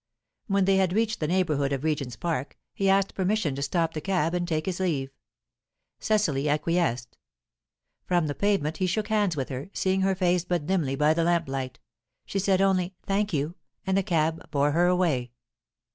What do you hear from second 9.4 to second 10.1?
her, seeing